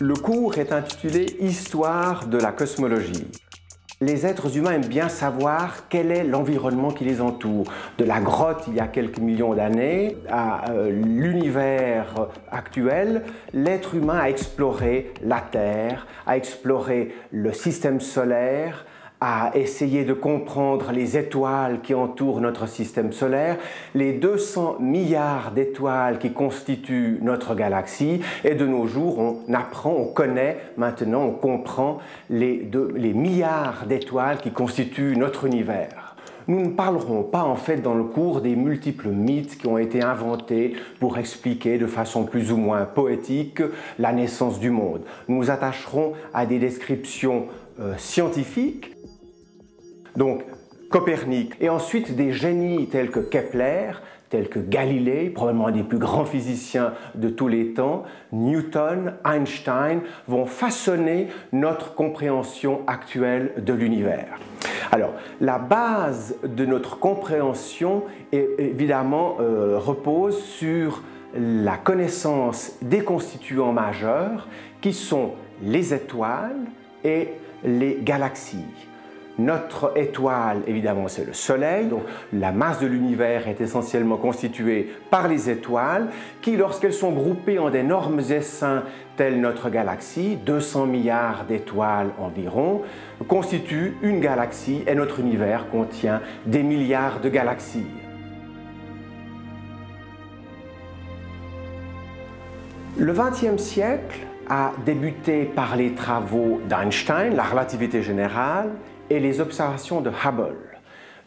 [0.00, 3.26] Le cours est intitulé Histoire de la cosmologie.
[4.00, 7.70] Les êtres humains aiment bien savoir quel est l'environnement qui les entoure.
[7.98, 13.22] De la grotte il y a quelques millions d'années à euh, l'univers actuel,
[13.52, 18.86] l'être humain a exploré la Terre, a exploré le système solaire,
[19.24, 23.56] à essayer de comprendre les étoiles qui entourent notre système solaire,
[23.94, 30.06] les 200 milliards d'étoiles qui constituent notre galaxie, et de nos jours, on apprend, on
[30.06, 36.16] connaît maintenant, on comprend les, les milliards d'étoiles qui constituent notre univers.
[36.48, 40.02] Nous ne parlerons pas en fait dans le cours des multiples mythes qui ont été
[40.02, 43.62] inventés pour expliquer de façon plus ou moins poétique
[44.00, 45.02] la naissance du monde.
[45.28, 47.46] Nous nous attacherons à des descriptions
[47.78, 48.92] euh, scientifiques
[50.16, 50.42] donc
[50.90, 53.92] Copernic, et ensuite des génies tels que Kepler,
[54.28, 60.02] tels que Galilée, probablement un des plus grands physiciens de tous les temps, Newton, Einstein,
[60.28, 64.38] vont façonner notre compréhension actuelle de l'univers.
[64.90, 71.02] Alors, la base de notre compréhension, évidemment, euh, repose sur
[71.34, 74.46] la connaissance des constituants majeurs
[74.82, 75.32] qui sont
[75.62, 76.66] les étoiles
[77.02, 77.28] et
[77.64, 78.91] les galaxies.
[79.38, 81.86] Notre étoile, évidemment, c'est le Soleil.
[81.86, 82.02] Donc,
[82.34, 86.08] la masse de l'univers est essentiellement constituée par les étoiles
[86.42, 88.82] qui, lorsqu'elles sont groupées en d'énormes essaims
[89.16, 92.82] tels notre galaxie, 200 milliards d'étoiles environ,
[93.26, 97.86] constituent une galaxie et notre univers contient des milliards de galaxies.
[102.98, 104.18] Le XXe siècle
[104.50, 108.68] a débuté par les travaux d'Einstein, la relativité générale,
[109.12, 110.56] et les observations de Hubble.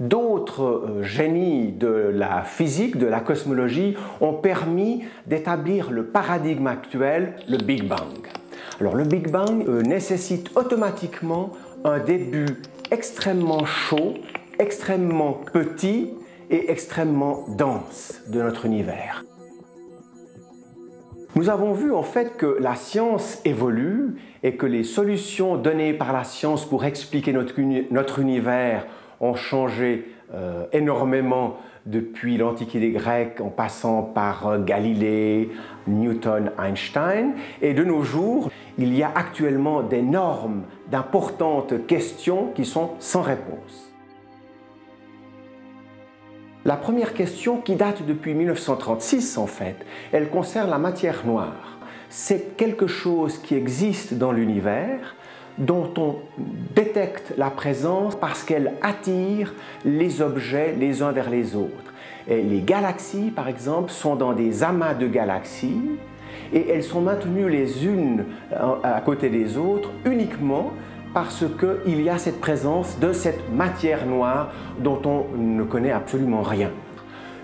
[0.00, 7.36] D'autres euh, génies de la physique, de la cosmologie, ont permis d'établir le paradigme actuel,
[7.48, 8.26] le Big Bang.
[8.80, 11.52] Alors le Big Bang euh, nécessite automatiquement
[11.84, 12.46] un début
[12.90, 14.14] extrêmement chaud,
[14.58, 16.10] extrêmement petit
[16.50, 19.24] et extrêmement dense de notre univers.
[21.36, 24.14] Nous avons vu en fait que la science évolue
[24.44, 28.86] et que les solutions données par la science pour expliquer notre, univers
[29.20, 31.56] ont changé euh, énormément
[31.86, 35.50] depuis l'Antiquité grecque en passant par euh, Galilée,
[35.88, 37.32] Newton, Einstein.
[37.60, 40.62] Et de nos jours, il y a actuellement d'énormes,
[40.92, 43.93] d'importantes questions qui sont sans réponse.
[46.66, 49.76] La première question, qui date depuis 1936 en fait,
[50.12, 51.76] elle concerne la matière noire.
[52.08, 55.14] C'est quelque chose qui existe dans l'univers,
[55.58, 56.16] dont on
[56.74, 59.52] détecte la présence parce qu'elle attire
[59.84, 61.92] les objets les uns vers les autres.
[62.28, 65.82] Et les galaxies, par exemple, sont dans des amas de galaxies
[66.54, 68.24] et elles sont maintenues les unes
[68.82, 70.72] à côté des autres uniquement
[71.14, 76.42] parce qu'il y a cette présence de cette matière noire dont on ne connaît absolument
[76.42, 76.70] rien.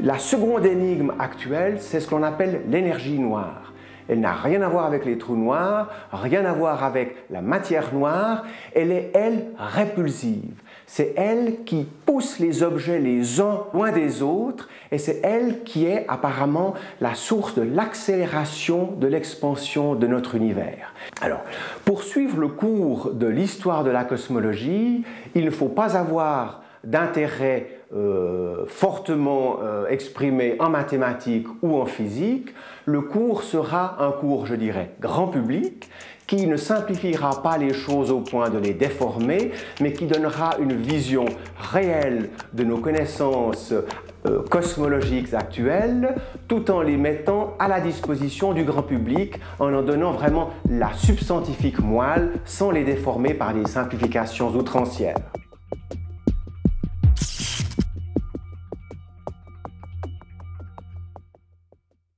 [0.00, 3.71] La seconde énigme actuelle, c'est ce qu'on appelle l'énergie noire.
[4.08, 7.92] Elle n'a rien à voir avec les trous noirs, rien à voir avec la matière
[7.94, 10.54] noire, elle est, elle, répulsive.
[10.86, 15.86] C'est elle qui pousse les objets les uns loin des autres et c'est elle qui
[15.86, 20.92] est apparemment la source de l'accélération de l'expansion de notre univers.
[21.22, 21.40] Alors,
[21.86, 27.82] pour suivre le cours de l'histoire de la cosmologie, il ne faut pas avoir d'intérêt
[27.94, 32.54] euh, fortement euh, exprimé en mathématiques ou en physique,
[32.86, 35.88] le cours sera un cours, je dirais, grand public
[36.26, 39.50] qui ne simplifiera pas les choses au point de les déformer,
[39.82, 41.26] mais qui donnera une vision
[41.58, 43.74] réelle de nos connaissances
[44.24, 46.14] euh, cosmologiques actuelles,
[46.48, 50.94] tout en les mettant à la disposition du grand public, en en donnant vraiment la
[50.94, 55.18] substantifique moelle, sans les déformer par des simplifications outrancières.